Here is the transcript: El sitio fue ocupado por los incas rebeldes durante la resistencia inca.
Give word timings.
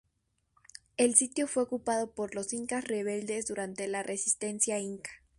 El 0.97 1.13
sitio 1.13 1.45
fue 1.47 1.61
ocupado 1.61 2.15
por 2.15 2.33
los 2.33 2.53
incas 2.53 2.85
rebeldes 2.85 3.45
durante 3.45 3.87
la 3.87 4.01
resistencia 4.01 4.79
inca. 4.79 5.11